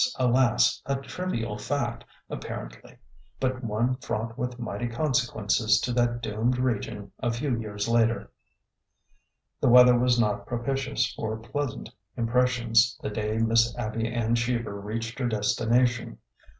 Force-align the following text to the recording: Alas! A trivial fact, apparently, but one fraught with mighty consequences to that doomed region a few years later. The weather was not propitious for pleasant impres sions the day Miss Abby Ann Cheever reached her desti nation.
Alas! 0.17 0.81
A 0.87 0.95
trivial 0.95 1.59
fact, 1.59 2.03
apparently, 2.27 2.97
but 3.39 3.63
one 3.63 3.95
fraught 3.97 4.35
with 4.35 4.57
mighty 4.57 4.87
consequences 4.87 5.79
to 5.79 5.91
that 5.93 6.23
doomed 6.23 6.57
region 6.57 7.11
a 7.19 7.31
few 7.31 7.55
years 7.55 7.87
later. 7.87 8.31
The 9.59 9.69
weather 9.69 9.95
was 9.95 10.19
not 10.19 10.47
propitious 10.47 11.13
for 11.13 11.37
pleasant 11.37 11.91
impres 12.17 12.47
sions 12.47 12.97
the 13.03 13.11
day 13.11 13.37
Miss 13.37 13.77
Abby 13.77 14.11
Ann 14.11 14.33
Cheever 14.33 14.81
reached 14.81 15.19
her 15.19 15.29
desti 15.29 15.69
nation. 15.69 16.17